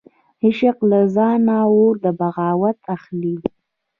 عشق 0.45 0.77
له 0.91 0.99
ځانه 1.15 1.57
اور 1.73 1.93
د 2.03 2.05
بغاوت 2.19 2.77
اخلي 2.95 3.35